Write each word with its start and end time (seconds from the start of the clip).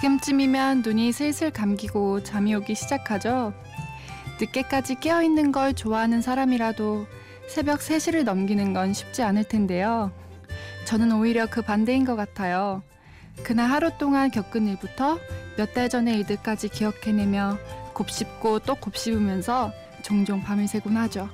지금쯤이면 0.00 0.80
눈이 0.80 1.12
슬슬 1.12 1.50
감기고 1.50 2.22
잠이 2.22 2.54
오기 2.54 2.74
시작하죠. 2.74 3.52
늦게까지 4.40 4.94
깨어있는 4.94 5.52
걸 5.52 5.74
좋아하는 5.74 6.22
사람이라도 6.22 7.06
새벽 7.46 7.80
3시를 7.80 8.24
넘기는 8.24 8.72
건 8.72 8.94
쉽지 8.94 9.22
않을 9.22 9.44
텐데요. 9.44 10.10
저는 10.86 11.12
오히려 11.12 11.46
그 11.46 11.60
반대인 11.60 12.06
것 12.06 12.16
같아요. 12.16 12.82
그날 13.42 13.70
하루 13.70 13.90
동안 13.98 14.30
겪은 14.30 14.68
일부터 14.68 15.18
몇 15.58 15.74
달 15.74 15.90
전의 15.90 16.16
일들까지 16.20 16.70
기억해내며 16.70 17.58
곱씹고 17.92 18.60
또 18.60 18.76
곱씹으면서 18.76 19.70
종종 20.02 20.42
밤을 20.42 20.66
새곤 20.66 20.96
하죠. 20.96 21.28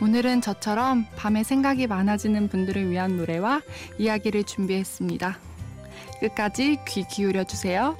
오늘은 0.00 0.40
저처럼 0.40 1.06
밤에 1.16 1.42
생각이 1.42 1.88
많아지는 1.88 2.48
분들을 2.48 2.90
위한 2.90 3.16
노래와 3.16 3.62
이야기를 3.98 4.44
준비했습니다. 4.44 5.55
끝까지 6.20 6.78
귀 6.86 7.04
기울여 7.04 7.44
주세요. 7.44 7.96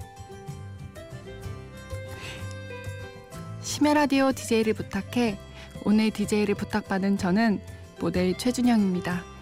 심야라디오 3.63 4.33
DJ를 4.33 4.75
부탁해 4.75 5.39
오늘 5.85 6.11
DJ를 6.11 6.55
부탁받은 6.55 7.19
저는 7.19 7.61
모델 8.01 8.37
최준영입니다. 8.37 9.36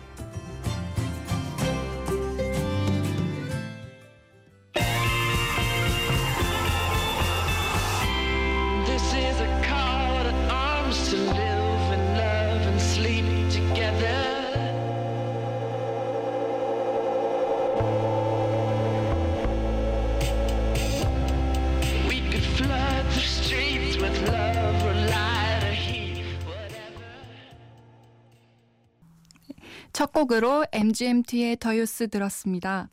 첫 29.94 30.12
곡으로 30.12 30.66
MGMT의 30.72 31.58
더 31.60 31.76
유스 31.76 32.08
들었습니다. 32.08 32.90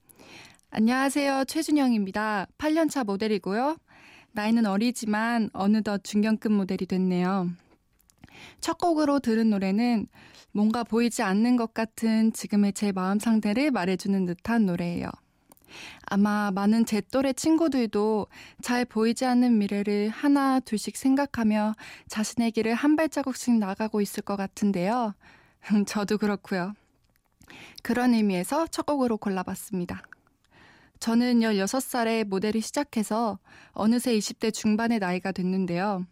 안녕하세요. 0.69 1.45
최준영입니다. 1.45 2.45
8년차 2.59 3.03
모델이고요. 3.03 3.77
나이는 4.33 4.67
어리지만 4.67 5.49
어느덧 5.51 6.03
중견급 6.03 6.51
모델이 6.51 6.85
됐네요. 6.85 7.49
첫 8.59 8.77
곡으로 8.77 9.19
들은 9.19 9.49
노래는 9.49 10.05
뭔가 10.51 10.83
보이지 10.83 11.23
않는 11.23 11.55
것 11.55 11.73
같은 11.73 12.33
지금의 12.33 12.73
제 12.73 12.91
마음 12.91 13.17
상태를 13.17 13.71
말해주는 13.71 14.27
듯한 14.27 14.67
노래예요. 14.67 15.09
아마 16.05 16.51
많은 16.51 16.85
제 16.85 17.01
또래 17.11 17.33
친구들도 17.33 18.27
잘 18.61 18.85
보이지 18.85 19.25
않는 19.25 19.57
미래를 19.57 20.09
하나, 20.09 20.59
둘씩 20.59 20.95
생각하며 20.95 21.73
자신의 22.09 22.51
길을 22.51 22.75
한 22.75 22.95
발자국씩 22.95 23.57
나가고 23.57 24.01
있을 24.01 24.21
것 24.21 24.35
같은데요. 24.35 25.15
저도 25.87 26.19
그렇고요. 26.19 26.75
그런 27.83 28.13
의미에서 28.13 28.67
첫 28.67 28.85
곡으로 28.85 29.17
골라봤습니다. 29.17 30.01
저는 30.99 31.39
16살에 31.39 32.25
모델이 32.25 32.61
시작해서 32.61 33.39
어느새 33.71 34.15
20대 34.15 34.53
중반의 34.53 34.99
나이가 34.99 35.31
됐는데요. 35.31 36.05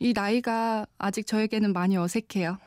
이 0.00 0.12
나이가 0.12 0.86
아직 0.98 1.26
저에게는 1.26 1.72
많이 1.72 1.96
어색해요. 1.96 2.58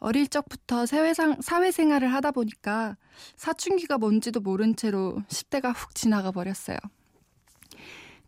어릴 0.00 0.26
적부터 0.26 0.86
사회상, 0.86 1.40
사회생활을 1.40 2.12
하다 2.12 2.32
보니까 2.32 2.96
사춘기가 3.36 3.98
뭔지도 3.98 4.40
모른 4.40 4.74
채로 4.74 5.22
10대가 5.28 5.72
훅 5.76 5.94
지나가 5.94 6.32
버렸어요. 6.32 6.78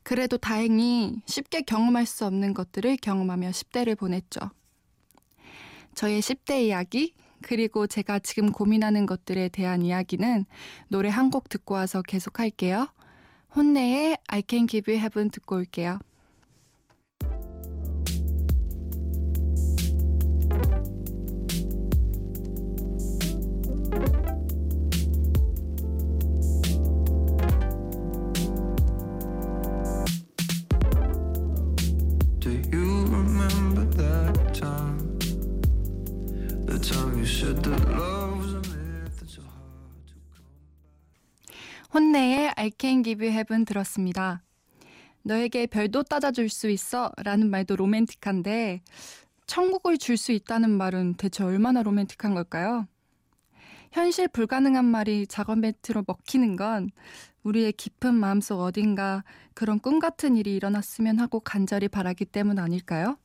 그래도 0.05 0.37
다행히 0.37 1.21
쉽게 1.27 1.63
경험할 1.63 2.07
수 2.07 2.27
없는 2.27 2.55
것들을 2.55 2.97
경험하며 2.99 3.51
10대를 3.51 3.99
보냈죠. 3.99 4.41
저의 5.95 6.21
10대 6.21 6.63
이야기 6.63 7.15
그리고 7.43 7.87
제가 7.87 8.19
지금 8.21 8.53
고민하는 8.53 9.07
것들에 9.07 9.49
대한 9.49 9.83
이야기는 9.83 10.45
노래 10.89 11.09
한 11.09 11.31
곡 11.31 11.49
듣고 11.49 11.75
와서 11.75 12.03
계속할게요. 12.03 12.89
혼내의 13.57 14.19
I 14.29 14.43
Can 14.49 14.67
Give 14.69 14.93
You 14.93 15.01
Heaven 15.01 15.31
듣고 15.31 15.57
올게요. 15.57 15.99
I 42.63 42.71
can 42.79 43.03
give 43.03 43.27
you 43.27 43.35
heaven 43.37 43.65
들었습니다. 43.65 44.41
너에게 45.25 45.67
별도 45.67 46.05
따져줄 46.05 46.49
수 46.49 46.71
있어 46.71 47.11
라는 47.17 47.51
말도 47.51 47.75
로맨틱한데 47.75 48.83
천국을 49.49 49.99
줄 49.99 50.17
수 50.17 50.31
있다는 50.31 50.71
말은 50.71 51.15
대체 51.15 51.43
얼마나 51.43 51.83
로맨틱한 51.83 52.35
걸까요? 52.35 52.87
현실 53.91 54.29
불가능한 54.29 54.85
말이 54.85 55.27
작업 55.27 55.59
멘트로 55.59 56.05
먹히는 56.07 56.55
건 56.55 56.91
우리의 57.43 57.73
깊은 57.73 58.15
마음속 58.15 58.61
어딘가 58.61 59.25
그런 59.55 59.81
꿈 59.81 59.99
같은 59.99 60.37
일이 60.37 60.55
일어났으면 60.55 61.19
하고 61.19 61.41
간절히 61.41 61.89
바라기 61.89 62.27
때문 62.27 62.61
아닐까요? 62.61 63.19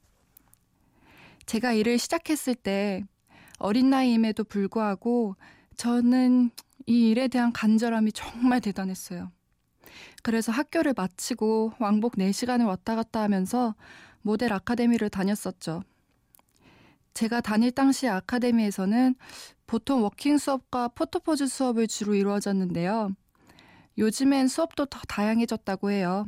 제가 1.45 1.73
일을 1.73 1.99
시작했을 1.99 2.55
때 2.55 3.03
어린 3.59 3.91
나이임에도 3.91 4.45
불구하고 4.45 5.35
저는 5.75 6.49
이 6.87 7.09
일에 7.09 7.27
대한 7.27 7.51
간절함이 7.51 8.13
정말 8.13 8.61
대단했어요. 8.61 9.31
그래서 10.23 10.51
학교를 10.51 10.93
마치고 10.95 11.73
왕복 11.79 12.15
4시간을 12.15 12.65
왔다 12.65 12.95
갔다 12.95 13.21
하면서 13.21 13.75
모델 14.21 14.51
아카데미를 14.53 15.09
다녔었죠. 15.09 15.83
제가 17.13 17.41
다닐 17.41 17.71
당시 17.71 18.07
아카데미에서는 18.07 19.15
보통 19.65 20.03
워킹 20.03 20.37
수업과 20.37 20.89
photo 20.89 21.21
pose 21.21 21.47
수업을 21.47 21.87
주로 21.87 22.15
이루어졌는데요. 22.15 23.09
요즘엔 23.97 24.47
수업도 24.47 24.85
더 24.85 24.99
다양해졌다고 25.07 25.91
해요. 25.91 26.25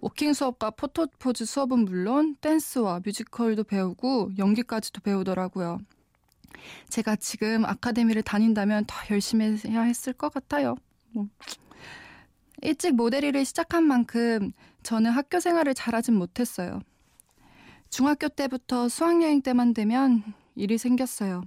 워킹 0.00 0.34
수업과 0.34 0.70
photo 0.70 1.12
pose 1.12 1.46
수업은 1.46 1.84
물론 1.84 2.36
댄스와 2.40 3.00
뮤지컬도 3.04 3.64
배우고 3.64 4.32
연기까지도 4.38 5.00
배우더라고요. 5.00 5.80
제가 6.88 7.16
지금 7.16 7.64
아카데미를 7.64 8.22
다닌다면 8.22 8.84
더 8.86 8.96
열심히 9.10 9.56
해야 9.66 9.82
했을 9.82 10.12
것 10.12 10.32
같아요. 10.32 10.76
뭐. 11.12 11.26
일찍 12.62 12.94
모델 12.94 13.24
일을 13.24 13.44
시작한 13.44 13.84
만큼 13.84 14.52
저는 14.82 15.10
학교 15.10 15.40
생활을 15.40 15.74
잘하진 15.74 16.14
못했어요. 16.14 16.80
중학교 17.90 18.28
때부터 18.28 18.88
수학여행 18.88 19.42
때만 19.42 19.74
되면 19.74 20.22
일이 20.56 20.78
생겼어요. 20.78 21.42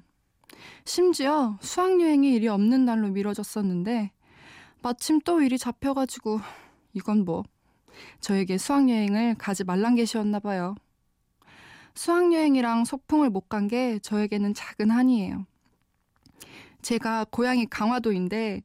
심지어 0.85 1.57
수학여행이 1.61 2.33
일이 2.33 2.47
없는 2.47 2.85
날로 2.85 3.09
미뤄졌었는데 3.09 4.11
마침 4.81 5.19
또 5.21 5.41
일이 5.41 5.57
잡혀가지고 5.57 6.39
이건 6.93 7.25
뭐 7.25 7.43
저에게 8.21 8.57
수학여행을 8.57 9.35
가지 9.35 9.63
말란 9.63 9.95
게시였나 9.95 10.39
봐요. 10.39 10.75
수학여행이랑 11.97 12.85
소풍을 12.85 13.29
못 13.29 13.49
간 13.49 13.67
게 13.67 13.99
저에게는 13.99 14.53
작은 14.53 14.91
한이에요. 14.91 15.45
제가 16.81 17.25
고향이 17.31 17.65
강화도인데 17.67 18.61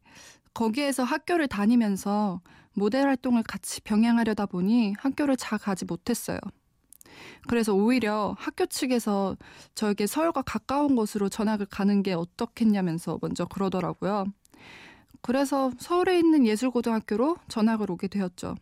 거기에서 0.54 1.02
학교를 1.02 1.48
다니면서 1.48 2.40
모델 2.74 3.06
활동을 3.06 3.42
같이 3.42 3.80
병행하려다 3.80 4.46
보니 4.46 4.94
학교를 4.98 5.36
잘 5.36 5.58
가지 5.58 5.84
못했어요. 5.84 6.38
그래서 7.48 7.74
오히려 7.74 8.34
학교 8.38 8.66
측에서 8.66 9.36
저에게 9.74 10.06
서울과 10.06 10.42
가까운 10.42 10.94
곳으로 10.96 11.28
전학을 11.28 11.66
가는 11.66 12.02
게 12.02 12.12
어떻겠냐면서 12.12 13.18
먼저 13.20 13.44
그러더라고요. 13.44 14.26
그래서 15.22 15.70
서울에 15.78 16.18
있는 16.18 16.46
예술고등학교로 16.46 17.36
전학을 17.48 17.90
오게 17.90 18.08
되었죠. 18.08 18.56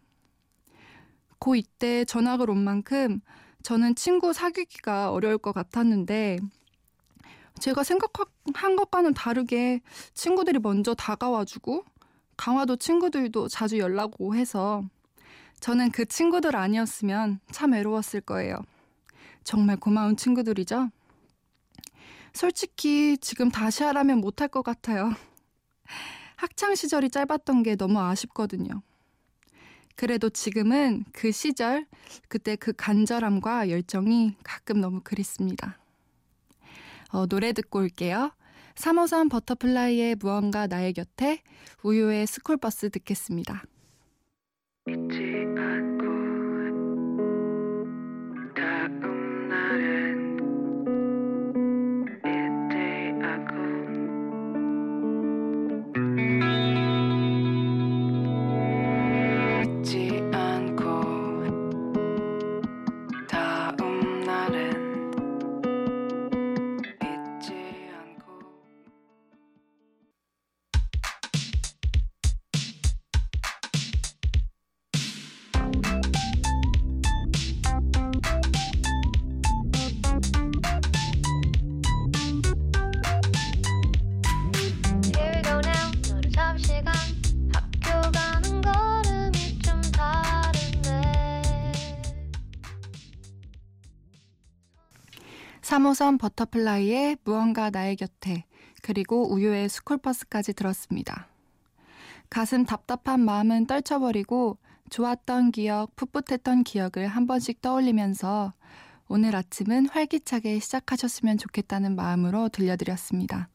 고 1.38 1.54
이때 1.56 2.04
전학을 2.04 2.50
온 2.50 2.58
만큼 2.62 3.20
저는 3.62 3.94
친구 3.94 4.32
사귀기가 4.32 5.12
어려울 5.12 5.38
것 5.38 5.52
같았는데 5.52 6.38
제가 7.60 7.84
생각한 7.84 8.76
것과는 8.76 9.14
다르게 9.14 9.80
친구들이 10.14 10.58
먼저 10.58 10.94
다가와주고 10.94 11.84
강화도 12.36 12.76
친구들도 12.76 13.48
자주 13.48 13.78
연락 13.78 14.20
오고 14.20 14.34
해서 14.34 14.82
저는 15.60 15.90
그 15.90 16.06
친구들 16.06 16.56
아니었으면 16.56 17.40
참 17.50 17.72
외로웠을 17.72 18.22
거예요. 18.22 18.56
정말 19.44 19.76
고마운 19.76 20.16
친구들이죠? 20.16 20.88
솔직히 22.32 23.18
지금 23.18 23.50
다시 23.50 23.82
하라면 23.84 24.18
못할 24.18 24.48
것 24.48 24.62
같아요. 24.62 25.12
학창 26.36 26.74
시절이 26.74 27.10
짧았던 27.10 27.62
게 27.62 27.76
너무 27.76 28.00
아쉽거든요. 28.00 28.82
그래도 29.96 30.30
지금은 30.30 31.04
그 31.12 31.32
시절, 31.32 31.86
그때 32.28 32.56
그 32.56 32.72
간절함과 32.72 33.68
열정이 33.68 34.36
가끔 34.42 34.80
너무 34.80 35.00
그립습니다. 35.02 35.78
어, 37.12 37.26
노래 37.26 37.52
듣고 37.52 37.80
올게요. 37.80 38.32
3호선 38.74 39.30
버터플라이의 39.30 40.16
무언가 40.16 40.66
나의 40.66 40.94
곁에 40.94 41.42
우효의 41.82 42.26
스쿨버스 42.26 42.90
듣겠습니다. 42.90 43.64
3호선 95.70 96.18
버터플라이의 96.18 97.18
무언가 97.22 97.70
나의 97.70 97.94
곁에 97.94 98.44
그리고 98.82 99.32
우효의 99.32 99.68
스쿨버스까지 99.68 100.52
들었습니다. 100.52 101.28
가슴 102.28 102.64
답답한 102.64 103.20
마음은 103.20 103.68
떨쳐버리고 103.68 104.58
좋았던 104.90 105.52
기억, 105.52 105.94
풋풋했던 105.94 106.64
기억을 106.64 107.06
한 107.06 107.28
번씩 107.28 107.62
떠올리면서 107.62 108.52
오늘 109.06 109.36
아침은 109.36 109.86
활기차게 109.86 110.58
시작하셨으면 110.58 111.38
좋겠다는 111.38 111.94
마음으로 111.94 112.48
들려드렸습니다. 112.48 113.48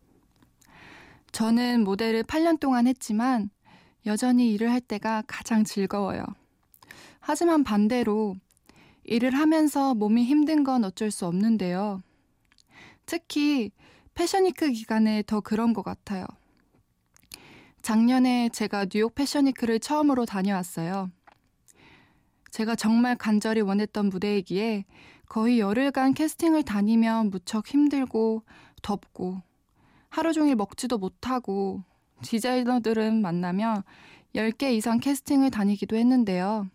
저는 1.33 1.83
모델을 1.83 2.23
8년 2.23 2.61
동안 2.61 2.87
했지만 2.87 3.49
여전히 4.05 4.53
일을 4.53 4.71
할 4.71 4.79
때가 4.79 5.23
가장 5.27 5.65
즐거워요. 5.65 6.23
하지만 7.19 7.65
반대로 7.65 8.37
일을 9.05 9.35
하면서 9.35 9.93
몸이 9.93 10.23
힘든 10.23 10.63
건 10.63 10.83
어쩔 10.83 11.11
수 11.11 11.25
없는데요. 11.25 12.01
특히 13.05 13.71
패션위크 14.15 14.71
기간에 14.71 15.23
더 15.25 15.41
그런 15.41 15.73
것 15.73 15.83
같아요. 15.83 16.25
작년에 17.81 18.49
제가 18.49 18.85
뉴욕 18.85 19.13
패션위크를 19.13 19.79
처음으로 19.79 20.25
다녀왔어요. 20.25 21.11
제가 22.49 22.75
정말 22.75 23.15
간절히 23.15 23.61
원했던 23.61 24.07
무대이기에 24.09 24.85
거의 25.27 25.59
열흘간 25.59 26.13
캐스팅을 26.13 26.63
다니면 26.63 27.29
무척 27.29 27.67
힘들고 27.67 28.43
덥고 28.81 29.41
하루 30.09 30.33
종일 30.33 30.55
먹지도 30.55 30.97
못하고 30.97 31.83
디자이너들은 32.23 33.21
만나며 33.21 33.83
10개 34.33 34.73
이상 34.73 34.99
캐스팅을 34.99 35.51
다니기도 35.51 35.95
했는데요. 35.95 36.69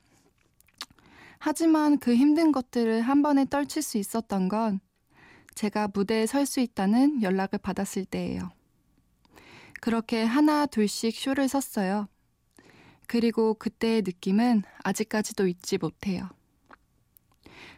하지만 1.40 1.98
그 1.98 2.14
힘든 2.14 2.52
것들을 2.52 3.00
한 3.00 3.22
번에 3.22 3.46
떨칠 3.46 3.80
수 3.82 3.96
있었던 3.96 4.48
건 4.48 4.78
제가 5.54 5.88
무대에 5.92 6.26
설 6.26 6.44
수 6.44 6.60
있다는 6.60 7.22
연락을 7.22 7.58
받았을 7.58 8.04
때예요. 8.04 8.50
그렇게 9.80 10.22
하나 10.22 10.66
둘씩 10.66 11.14
쇼를 11.16 11.48
섰어요. 11.48 12.08
그리고 13.06 13.54
그때의 13.54 14.02
느낌은 14.02 14.62
아직까지도 14.84 15.48
잊지 15.48 15.78
못해요. 15.78 16.28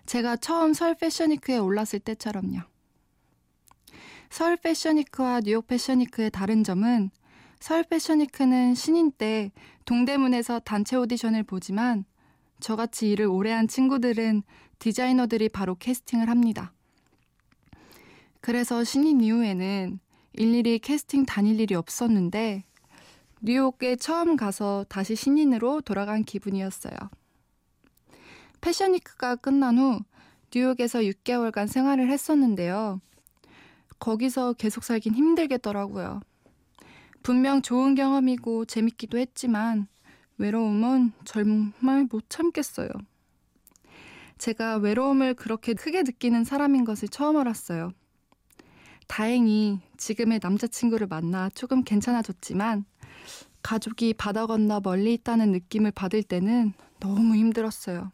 제가 0.07 0.37
처음 0.37 0.75
설 0.75 0.97
패션위크에 0.97 1.59
올랐을 1.59 2.01
때처럼요. 2.05 2.61
서울 4.29 4.57
패션위크와 4.57 5.43
뉴욕 5.43 5.69
패션위크의 5.69 6.31
다른 6.31 6.65
점은 6.65 7.11
서울 7.61 7.85
패션위크는 7.85 8.75
신인 8.75 9.13
때 9.13 9.53
동대문에서 9.85 10.59
단체 10.61 10.97
오디션을 10.97 11.45
보지만 11.45 12.05
저같이 12.63 13.11
일을 13.11 13.27
오래 13.27 13.51
한 13.51 13.67
친구들은 13.67 14.45
디자이너들이 14.79 15.49
바로 15.49 15.75
캐스팅을 15.75 16.31
합니다. 16.31 16.73
그래서 18.41 18.85
신인 18.85 19.21
이후에는 19.21 19.99
일일이 20.35 20.79
캐스팅 20.79 21.27
다닐 21.27 21.61
일이 21.61 21.75
없었는데 21.75 22.65
뉴욕에 23.43 23.97
처음 23.97 24.37
가서 24.37 24.87
다시 24.89 25.17
신인으로 25.17 25.81
돌아간 25.81 26.23
기분이었어요. 26.25 26.95
패션위크가 28.61 29.37
끝난 29.37 29.79
후 29.79 29.99
뉴욕에서 30.55 31.01
6개월간 31.01 31.67
생활을 31.67 32.11
했었는데요. 32.11 33.01
거기서 33.99 34.53
계속 34.53 34.85
살긴 34.85 35.15
힘들겠더라고요. 35.15 36.21
분명 37.25 37.61
좋은 37.61 37.97
경험이고 37.97 38.67
재밌기도 38.67 39.19
했지만 39.19 39.89
외로움은 40.39 41.13
정말 41.25 42.07
못 42.11 42.29
참겠어요. 42.29 42.89
제가 44.39 44.77
외로움을 44.77 45.35
그렇게 45.35 45.75
크게 45.75 46.03
느끼는 46.03 46.45
사람인 46.45 46.85
것을 46.85 47.09
처음 47.09 47.37
알았어요. 47.37 47.93
다행히 49.07 49.81
지금의 49.99 50.41
남자친구를 50.43 51.07
만나 51.07 51.49
조금 51.51 51.85
괜찮아졌지만 51.85 52.85
가족이 53.63 54.15
바다 54.15 54.47
건너 54.47 54.81
멀리 54.83 55.15
있다는 55.15 55.53
느낌을 55.53 55.93
받을 55.93 56.23
때는 56.23 56.73
너무 56.99 57.37
힘들었어요. 57.37 58.11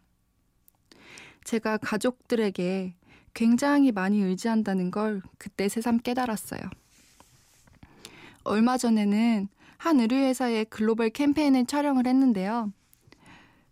제가 1.45 1.79
가족들에게 1.79 2.95
굉장히 3.33 3.93
많이 3.93 4.21
의지한다는 4.21 4.91
걸 4.91 5.23
그때 5.39 5.69
새삼 5.69 5.99
깨달았어요. 5.99 6.61
얼마 8.45 8.77
전에는 8.77 9.49
한 9.79 10.01
의류회사의 10.01 10.67
글로벌 10.67 11.11
캠페인을 11.11 11.67
촬영을 11.67 12.07
했는데요. 12.07 12.73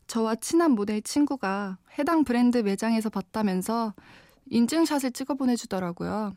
저와 0.07 0.37
친한 0.37 0.71
모델 0.73 1.03
친구가 1.03 1.79
해당 1.99 2.23
브랜드 2.25 2.59
매장에서 2.59 3.11
봤다면서 3.11 3.95
인증샷을 4.51 5.11
찍어 5.13 5.35
보내주더라고요. 5.35 6.33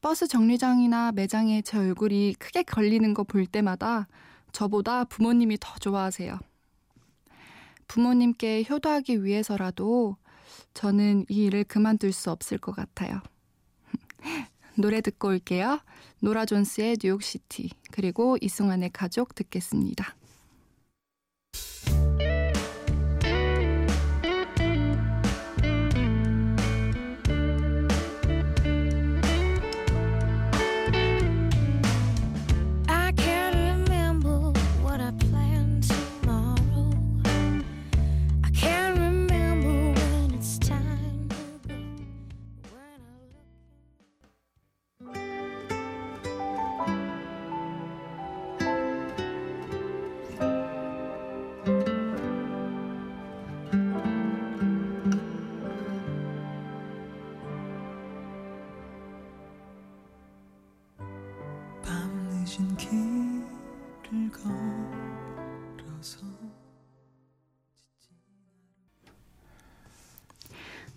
버스 0.00 0.26
정류장이나 0.26 1.12
매장에 1.12 1.62
제 1.62 1.78
얼굴이 1.78 2.34
크게 2.40 2.64
걸리는 2.64 3.14
거 3.14 3.22
볼 3.22 3.46
때마다 3.46 4.08
저보다 4.50 5.04
부모님이 5.04 5.58
더 5.60 5.78
좋아하세요. 5.78 6.38
부모님께 7.86 8.64
효도하기 8.68 9.22
위해서라도 9.24 10.16
저는 10.74 11.26
이 11.28 11.44
일을 11.44 11.64
그만둘 11.64 12.12
수 12.12 12.30
없을 12.32 12.58
것 12.58 12.74
같아요. 12.74 13.20
노래 14.76 15.00
듣고 15.00 15.28
올게요. 15.28 15.80
노라 16.20 16.46
존스의 16.46 16.98
뉴욕시티, 17.02 17.70
그리고 17.90 18.36
이승환의 18.40 18.90
가족 18.92 19.34
듣겠습니다. 19.34 20.16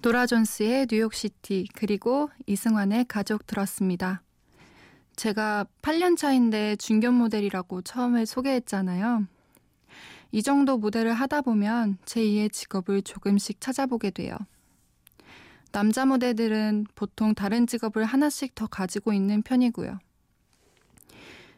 노라 0.01 0.25
존스의 0.25 0.87
New 0.91 1.12
York 1.12 1.41
City 1.41 1.69
그리고 1.73 2.29
이승환의 2.45 3.05
가족 3.05 3.47
들었습니다. 3.47 4.21
제가 5.15 5.65
8년 5.81 6.17
차인데 6.17 6.75
중견 6.75 7.13
모델이라고 7.13 7.83
처음에 7.83 8.25
소개했잖아요. 8.25 9.25
이 10.33 10.43
정도 10.43 10.77
모델을 10.77 11.13
하다 11.13 11.39
보면 11.41 11.99
제2의 12.03 12.51
직업을 12.51 13.01
조금씩 13.01 13.61
찾아보게 13.61 14.09
돼요. 14.09 14.37
남자 15.71 16.05
모델들은 16.05 16.87
보통 16.95 17.33
다른 17.33 17.65
직업을 17.65 18.03
하나씩 18.03 18.55
더 18.55 18.67
가지고 18.67 19.13
있는 19.13 19.41
편이고요. 19.41 19.99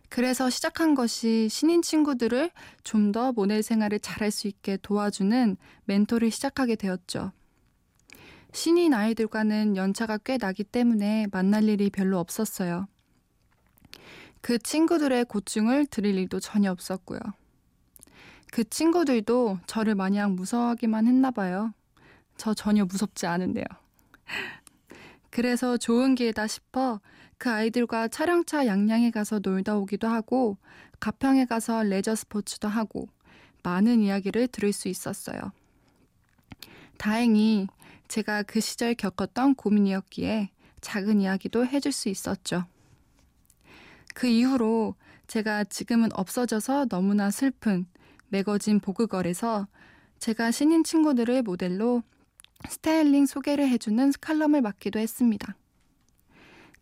그래서 0.09 0.49
시작한 0.49 0.95
것이 0.95 1.49
신인 1.49 1.81
친구들을 1.81 2.51
좀 2.83 3.11
더 3.11 3.31
모델 3.31 3.63
생활을 3.63 3.99
잘할 3.99 4.31
수 4.31 4.47
있게 4.47 4.77
도와주는 4.81 5.57
멘토를 5.85 6.29
시작하게 6.29 6.75
되었죠. 6.75 7.31
신인 8.51 8.93
아이들과는 8.93 9.77
연차가 9.77 10.17
꽤 10.17 10.37
나기 10.37 10.63
때문에 10.63 11.27
만날 11.31 11.65
일이 11.69 11.89
별로 11.89 12.19
없었어요. 12.19 12.87
그 14.41 14.57
친구들의 14.57 15.25
고충을 15.25 15.85
들을 15.87 16.13
일도 16.15 16.39
전혀 16.39 16.71
없었고요. 16.71 17.19
그 18.51 18.63
친구들도 18.63 19.59
저를 19.67 19.95
마냥 19.95 20.35
무서워하기만 20.35 21.07
했나 21.07 21.31
봐요. 21.31 21.73
저 22.37 22.53
전혀 22.53 22.85
무섭지 22.85 23.25
않은데요. 23.25 23.65
그래서 25.29 25.77
좋은 25.77 26.15
기회다 26.15 26.47
싶어 26.47 26.99
그 27.37 27.49
아이들과 27.49 28.07
촬영차 28.07 28.65
양양에 28.65 29.11
가서 29.11 29.39
놀다 29.39 29.77
오기도 29.77 30.07
하고 30.07 30.57
가평에 30.99 31.45
가서 31.45 31.83
레저 31.83 32.15
스포츠도 32.15 32.67
하고 32.67 33.07
많은 33.63 34.01
이야기를 34.01 34.47
들을 34.47 34.73
수 34.73 34.87
있었어요. 34.87 35.39
다행히 36.97 37.67
제가 38.07 38.43
그 38.43 38.59
시절 38.59 38.95
겪었던 38.95 39.55
고민이었기에 39.55 40.49
작은 40.81 41.21
이야기도 41.21 41.65
해줄 41.65 41.91
수 41.91 42.09
있었죠. 42.09 42.65
그 44.15 44.27
이후로 44.27 44.95
제가 45.27 45.63
지금은 45.65 46.09
없어져서 46.13 46.85
너무나 46.85 47.29
슬픈 47.29 47.85
매거진 48.29 48.79
보그걸에서 48.79 49.67
제가 50.19 50.51
신인 50.51 50.83
친구들을 50.83 51.43
모델로 51.43 52.01
스타일링 52.67 53.27
소개를 53.27 53.69
해주는 53.69 54.13
칼럼을 54.19 54.61
맡기도 54.61 54.99
했습니다. 54.99 55.55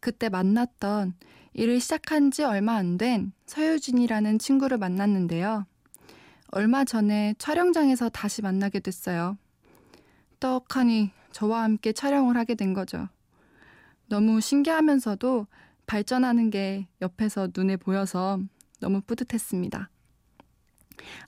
그때 0.06 0.30
만났던 0.30 1.16
일을 1.54 1.80
시작한 1.80 2.30
지 2.30 2.44
얼마 2.44 2.76
안 2.76 3.00
된 3.00 3.34
서유진이라는 3.48 4.38
친구를 4.38 4.78
만났는데요. 4.78 5.66
얼마 6.50 6.86
전에 6.86 7.34
촬영장에서 7.40 8.10
다시 8.10 8.44
만나게 8.44 8.82
됐어요. 8.82 9.36
떡하니 10.40 11.10
저와 11.32 11.64
함께 11.64 11.92
촬영을 11.92 12.38
하게 12.38 12.54
된 12.54 12.76
거죠. 12.76 13.10
너무 14.08 14.42
신기하면서도 14.42 15.48
발전하는 15.88 16.52
게 16.52 16.88
옆에서 17.02 17.50
눈에 17.58 17.76
보여서 17.76 18.40
너무 18.80 19.02
뿌듯했습니다. 19.02 19.90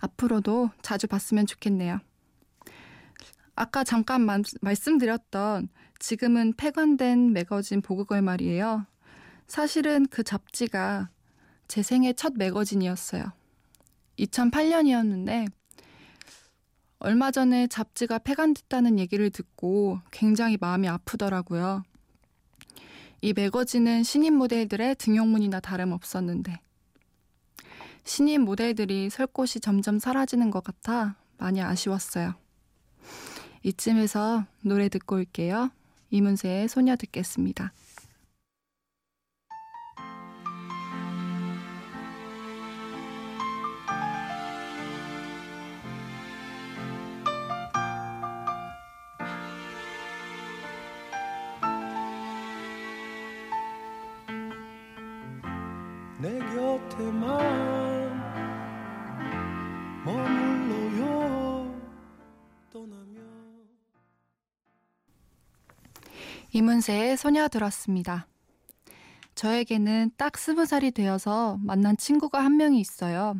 앞으로도 0.02 0.70
자주 0.84 1.08
봤으면 1.08 1.48
좋겠네요. 1.48 2.00
아까 3.58 3.84
잠깐 3.84 4.22
마, 4.22 4.38
말씀드렸던 4.62 5.70
지금은 5.98 6.54
폐관된 6.54 7.34
매거진 7.34 7.82
보그걸 7.82 8.22
말이에요. 8.22 8.86
사실은 9.48 10.06
그 10.12 10.24
잡지가 10.24 11.10
제 11.68 11.82
생애 11.82 12.14
첫 12.14 12.34
매거진이었어요. 12.36 13.34
2008년이었는데 14.20 15.52
얼마 17.00 17.32
전에 17.32 17.66
잡지가 17.66 18.20
폐간됐다는 18.20 19.00
얘기를 19.00 19.32
듣고 19.32 20.02
굉장히 20.12 20.58
마음이 20.62 20.88
아프더라고요. 20.88 21.82
이 23.22 23.34
매거진은 23.34 24.04
신인 24.04 24.36
모델들의 24.36 24.96
등용문이나 24.98 25.62
다름없었는데 25.62 26.60
신인 28.04 28.42
모델들이 28.42 29.10
설 29.10 29.26
곳이 29.26 29.60
점점 29.60 29.98
사라지는 29.98 30.52
것 30.52 30.64
같아 30.64 31.16
많이 31.40 31.60
아쉬웠어요. 31.60 32.36
이쯤에서 33.64 34.46
노래 34.62 34.90
듣고 34.90 35.16
올게요. 35.16 35.72
이문세의 36.10 36.68
소녀 36.68 36.96
듣겠습니다. 36.96 37.74
내 56.20 56.40
곁에만 56.40 57.47
이문세의 66.58 67.18
소녀 67.18 67.48
들었습니다. 67.48 68.26
저에게는 69.36 70.10
딱 70.18 70.40
스무 70.40 70.66
살이 70.66 70.90
되어서 70.90 71.60
만난 71.62 71.96
친구가 71.96 72.44
한 72.44 72.58
명이 72.58 72.80
있어요. 72.80 73.36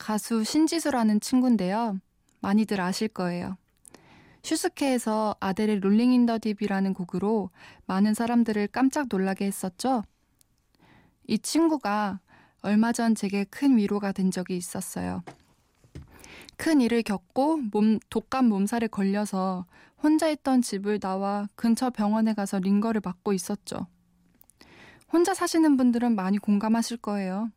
가수 0.00 0.42
신지수라는 0.42 1.20
친구인데요. 1.20 2.00
많이들 2.40 2.80
아실 2.80 3.06
거예요. 3.06 3.56
슈스케에서 4.42 5.36
아델의 5.38 5.78
Rolling 5.78 6.12
in 6.12 6.26
the 6.26 6.40
Deep이라는 6.40 6.92
곡으로 6.92 7.50
많은 7.86 8.14
사람들을 8.14 8.66
깜짝 8.66 9.06
놀라게 9.08 9.46
했었죠. 9.46 10.02
이 11.28 11.38
친구가 11.38 12.18
얼마 12.62 12.90
전 12.92 13.14
제게 13.14 13.44
큰 13.44 13.76
위로가 13.76 14.10
된 14.10 14.32
적이 14.32 14.56
있었어요. 14.56 15.22
큰 16.56 16.80
일을 16.80 17.04
겪고 17.04 17.58
몸, 17.70 18.00
독감 18.10 18.46
몸살에 18.46 18.88
걸려서 18.88 19.66
혼자 20.04 20.28
있던 20.28 20.60
집을 20.60 21.00
나와 21.00 21.48
근처 21.56 21.88
병원에 21.88 22.34
가서 22.34 22.58
링거를 22.58 23.00
맞고 23.02 23.32
있었죠. 23.32 23.86
혼자 25.10 25.32
사시는 25.32 25.78
분들은 25.78 26.14
많이 26.14 26.36
공감하실 26.36 26.98
거예요. 26.98 27.50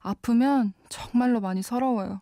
아프면 0.00 0.72
정말로 0.88 1.40
많이 1.40 1.62
서러워요. 1.62 2.20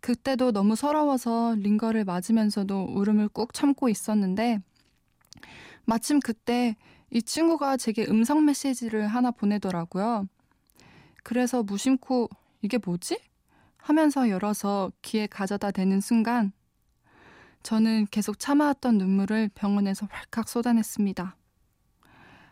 그때도 0.00 0.52
너무 0.52 0.76
서러워서 0.76 1.54
링거를 1.60 2.04
맞으면서도 2.04 2.88
울음을 2.90 3.30
꾹 3.30 3.54
참고 3.54 3.88
있었는데 3.88 4.60
마침 5.86 6.20
그때 6.20 6.76
이 7.08 7.22
친구가 7.22 7.78
제게 7.78 8.04
음성 8.06 8.44
메시지를 8.44 9.06
하나 9.06 9.30
보내더라고요. 9.30 10.28
그래서 11.22 11.62
무심코 11.62 12.28
이게 12.60 12.78
뭐지? 12.84 13.18
하면서 13.78 14.28
열어서 14.28 14.92
귀에 15.00 15.26
가져다 15.26 15.70
대는 15.70 16.02
순간 16.02 16.52
저는 17.62 18.06
계속 18.10 18.38
참아왔던 18.38 18.98
눈물을 18.98 19.50
병원에서 19.54 20.06
활칵 20.10 20.48
쏟아냈습니다. 20.48 21.36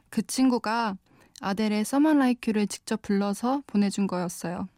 그 0.09 0.26
친구가 0.26 0.97
아델의 1.40 1.85
서먼 1.85 2.19
라이큐를 2.19 2.67
직접 2.67 3.02
불러서 3.02 3.62
보내준 3.67 4.07
거였어요. 4.07 4.69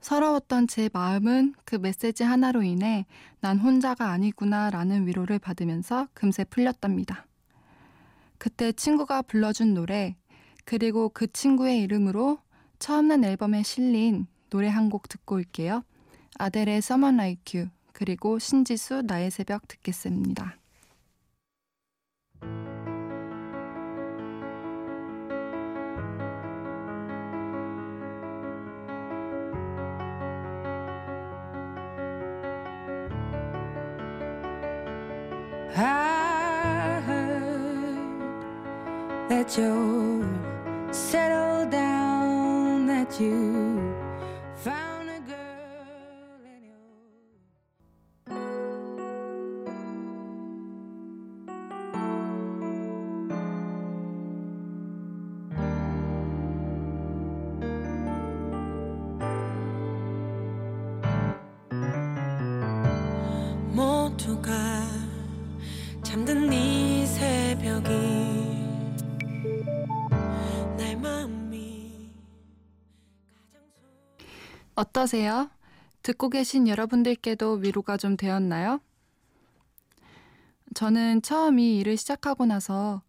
서러웠던 0.00 0.68
제 0.68 0.88
마음은 0.92 1.54
그 1.64 1.76
메시지 1.76 2.22
하나로 2.22 2.62
인해 2.62 3.06
난 3.40 3.58
혼자가 3.58 4.10
아니구나 4.10 4.70
라는 4.70 5.06
위로를 5.06 5.38
받으면서 5.38 6.08
금세 6.14 6.44
풀렸답니다. 6.44 7.26
그때 8.38 8.72
친구가 8.72 9.22
불러준 9.22 9.74
노래, 9.74 10.16
그리고 10.64 11.08
그 11.08 11.32
친구의 11.32 11.80
이름으로 11.80 12.38
처음 12.78 13.08
난 13.08 13.24
앨범에 13.24 13.62
실린 13.62 14.26
노래 14.50 14.68
한 14.68 14.90
곡 14.90 15.08
듣고 15.08 15.36
올게요. 15.36 15.82
아델의 16.38 16.78
Someone 16.78 17.16
Like 17.16 17.58
You 17.58 17.70
그리고 17.96 18.38
신지수 18.38 19.04
나의 19.06 19.30
새벽 19.30 19.66
듣겠습니다. 19.68 20.58
I 35.74 37.00
heard 37.06 37.98
that 39.30 39.58
you 39.58 40.22
settled 40.92 41.70
down, 41.70 42.86
that 42.88 43.18
you 43.18 43.65
걸어가 64.46 64.86
잠든 66.02 66.52
이 66.52 67.04
새벽이 67.04 67.88
내 70.76 70.94
마음이 70.94 72.12
어떠세요? 74.76 75.50
듣고 76.02 76.30
계신 76.30 76.68
여러분들께도 76.68 77.54
위로가 77.54 77.96
좀 77.96 78.16
되었나요? 78.16 78.80
저는 80.74 81.22
처음 81.22 81.58
이 81.58 81.78
일을 81.78 81.96
시작하고 81.96 82.46
나서 82.46 83.02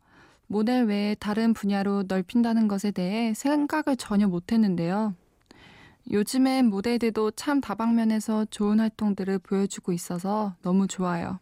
모델 0.48 0.86
외에 0.86 1.16
다른 1.16 1.54
분야로 1.54 2.04
넓힌다는 2.08 2.68
것에 2.68 2.92
대해 2.92 3.34
생각을 3.34 3.98
전혀 3.98 4.28
못했는데요. 4.28 5.14
요즘엔 6.10 6.70
모델들도 6.70 7.32
참 7.32 7.60
다방면에서 7.60 8.46
좋은 8.46 8.80
활동들을 8.80 9.40
보여주고 9.40 9.92
있어서 9.92 10.56
너무 10.62 10.88
좋아요. 10.88 11.40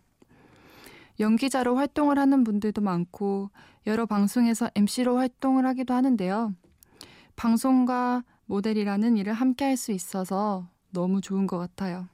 연기자로 1.20 1.76
활동을 1.76 2.18
하는 2.18 2.44
분들도 2.44 2.82
많고 2.82 3.52
여러 3.88 4.06
방송에서 4.06 4.70
MC로 4.76 5.18
활동을 5.18 5.66
하기도 5.66 5.94
하는데요. 5.94 6.54
방송과 7.36 8.24
모델이라는 8.48 9.18
일을 9.18 9.34
함께 9.34 9.66
할 9.66 9.78
수 9.78 9.92
있어서 9.92 10.68
너무 10.92 11.22
좋은 11.22 11.46
것 11.48 11.58
같아요. 11.58 12.08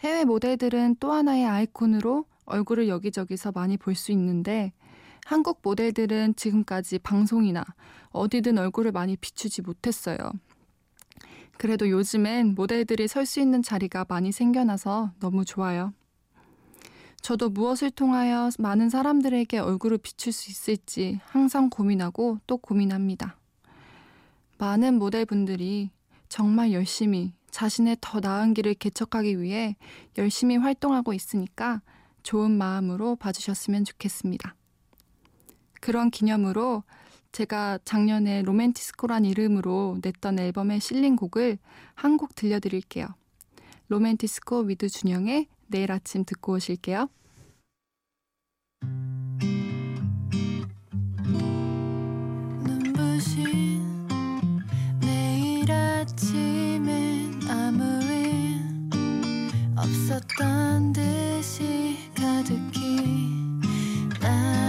해외 0.00 0.24
모델들은 0.24 0.96
또 1.00 1.12
하나의 1.12 1.44
아이콘으로 1.46 2.24
얼굴을 2.46 2.88
여기저기서 2.88 3.52
많이 3.52 3.76
볼 3.76 3.94
수 3.94 4.12
있는데 4.12 4.72
한국 5.24 5.60
모델들은 5.62 6.36
지금까지 6.36 6.98
방송이나 7.00 7.64
어디든 8.10 8.58
얼굴을 8.58 8.92
많이 8.92 9.16
비추지 9.16 9.62
못했어요. 9.62 10.18
그래도 11.58 11.90
요즘엔 11.90 12.54
모델들이 12.54 13.08
설 13.08 13.26
수 13.26 13.40
있는 13.40 13.62
자리가 13.62 14.06
많이 14.08 14.32
생겨나서 14.32 15.12
너무 15.18 15.44
좋아요. 15.44 15.92
저도 17.20 17.50
무엇을 17.50 17.90
통하여 17.90 18.48
많은 18.58 18.88
사람들에게 18.88 19.58
얼굴을 19.58 19.98
비출 19.98 20.32
수 20.32 20.50
있을지 20.50 21.20
항상 21.24 21.68
고민하고 21.68 22.38
또 22.46 22.56
고민합니다. 22.56 23.36
많은 24.56 24.98
모델분들이 24.98 25.90
정말 26.28 26.72
열심히 26.72 27.34
자신의 27.50 27.98
더 28.00 28.20
나은 28.20 28.54
길을 28.54 28.74
개척하기 28.74 29.40
위해 29.40 29.76
열심히 30.16 30.56
활동하고 30.56 31.12
있으니까 31.12 31.82
좋은 32.22 32.52
마음으로 32.52 33.16
봐주셨으면 33.16 33.84
좋겠습니다. 33.84 34.54
그런 35.80 36.10
기념으로 36.10 36.84
제가 37.32 37.78
작년에 37.84 38.42
로맨티스코란 38.42 39.24
이름으로 39.24 39.98
냈던 40.02 40.38
앨범에 40.38 40.78
실린 40.78 41.16
곡을 41.16 41.58
한 41.94 42.16
곡 42.16 42.34
들려드릴게요. 42.34 43.06
로맨티스코 43.88 44.60
위드 44.60 44.88
준영의 44.88 45.46
내일 45.68 45.92
아침 45.92 46.24
듣고 46.24 46.54
오실게요. 46.54 47.08
없었던 59.76 60.92
듯이 60.92 61.96
가득히 62.14 62.96
남 64.20 64.67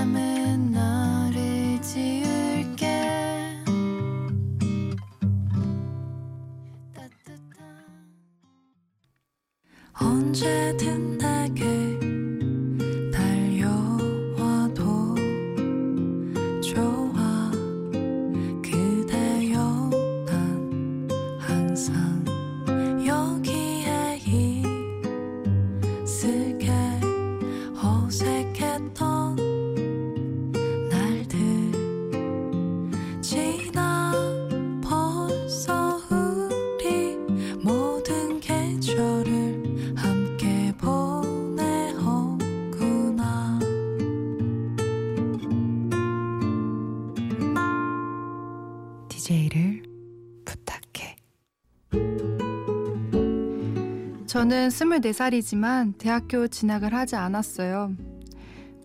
저는 54.39 54.69
24살이지만 54.69 55.97
대학교 55.97 56.47
진학을 56.47 56.93
하지 56.93 57.17
않았어요. 57.17 57.93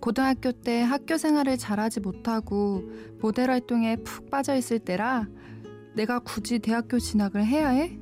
고등학교 0.00 0.50
때 0.50 0.82
학교 0.82 1.16
생활을 1.16 1.58
잘하지 1.58 2.00
못하고 2.00 2.82
모델 3.20 3.52
활동에 3.52 3.94
푹 3.94 4.30
빠져 4.30 4.56
있을 4.56 4.80
때라 4.80 5.28
내가 5.94 6.18
굳이 6.18 6.58
대학교 6.58 6.98
진학을 6.98 7.46
해야 7.46 7.68
해? 7.68 7.96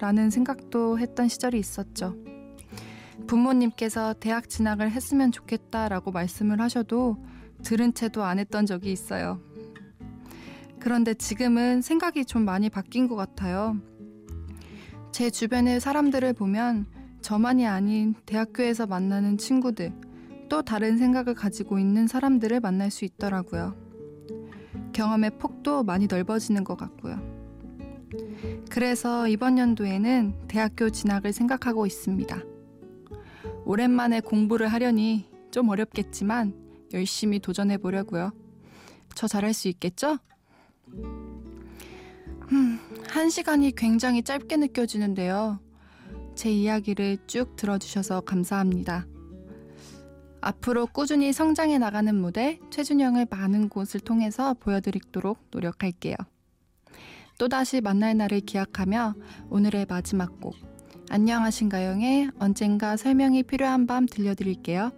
라는 0.00 0.30
생각도 0.30 0.98
했던 0.98 1.28
시절이 1.28 1.56
있었죠. 1.60 2.16
부모님께서 3.28 4.14
대학 4.14 4.48
진학을 4.48 4.90
했으면 4.90 5.30
좋겠다라고 5.30 6.10
말씀을 6.10 6.60
하셔도 6.60 7.24
들은 7.62 7.94
채도 7.94 8.24
안 8.24 8.40
했던 8.40 8.66
적이 8.66 8.90
있어요. 8.90 9.40
그런데 10.80 11.14
지금은 11.14 11.82
생각이 11.82 12.24
좀 12.24 12.44
많이 12.44 12.68
바뀐 12.68 13.06
것 13.06 13.14
같아요. 13.14 13.76
제 15.12 15.30
주변의 15.30 15.78
사람들을 15.80 16.32
보면 16.32 16.95
저만이 17.26 17.66
아닌 17.66 18.14
대학교에서 18.24 18.86
만나는 18.86 19.36
친구들, 19.36 19.92
또 20.48 20.62
다른 20.62 20.96
생각을 20.96 21.34
가지고 21.34 21.80
있는 21.80 22.06
사람들을 22.06 22.60
만날 22.60 22.88
수 22.88 23.04
있더라고요. 23.04 23.74
경험의 24.92 25.36
폭도 25.36 25.82
많이 25.82 26.06
넓어지는 26.06 26.62
것 26.62 26.76
같고요. 26.76 27.20
그래서 28.70 29.26
이번 29.26 29.58
연도에는 29.58 30.46
대학교 30.46 30.88
진학을 30.88 31.32
생각하고 31.32 31.84
있습니다. 31.84 32.40
오랜만에 33.64 34.20
공부를 34.20 34.68
하려니 34.68 35.28
좀 35.50 35.68
어렵겠지만 35.68 36.54
열심히 36.92 37.40
도전해 37.40 37.76
보려고요. 37.76 38.30
저 39.16 39.26
잘할 39.26 39.52
수 39.52 39.66
있겠죠? 39.66 40.18
음, 42.52 42.78
한 43.08 43.30
시간이 43.30 43.72
굉장히 43.74 44.22
짧게 44.22 44.58
느껴지는데요. 44.58 45.65
제 46.36 46.50
이야기를 46.50 47.18
쭉 47.26 47.56
들어주셔서 47.56 48.20
감사합니다. 48.20 49.06
앞으로 50.42 50.86
꾸준히 50.86 51.32
성장해 51.32 51.78
나가는 51.78 52.14
무대 52.14 52.60
최준영을 52.70 53.26
많은 53.28 53.68
곳을 53.68 53.98
통해서 54.00 54.54
보여드리도록 54.54 55.38
노력할게요. 55.50 56.14
또다시 57.38 57.80
만날 57.80 58.16
날을 58.16 58.40
기약하며 58.40 59.14
오늘의 59.50 59.86
마지막 59.88 60.40
곡 60.40 60.54
안녕하신가영의 61.10 62.30
언젠가 62.38 62.96
설명이 62.96 63.42
필요한 63.44 63.86
밤 63.86 64.06
들려드릴게요. 64.06 64.92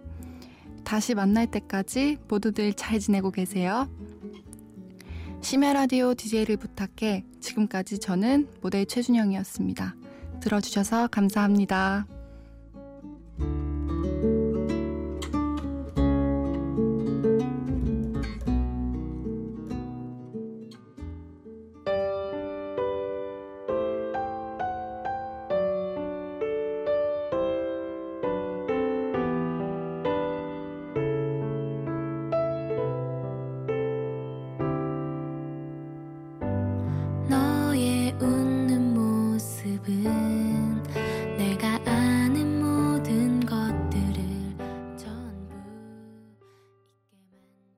다시 0.83 1.15
만날 1.15 1.47
때까지 1.47 2.17
모두들 2.27 2.73
잘 2.73 2.99
지내고 2.99 3.31
계세요. 3.31 3.89
심야 5.41 5.73
라디오 5.73 6.13
DJ를 6.13 6.57
부탁해 6.57 7.23
지금까지 7.39 7.99
저는 7.99 8.49
모델 8.61 8.85
최준영이었습니다. 8.85 9.95
들어주셔서 10.39 11.07
감사합니다. 11.07 12.05